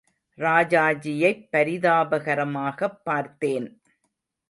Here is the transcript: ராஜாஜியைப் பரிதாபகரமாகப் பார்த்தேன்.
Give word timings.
ராஜாஜியைப் 0.37 1.47
பரிதாபகரமாகப் 1.51 3.01
பார்த்தேன். 3.03 3.81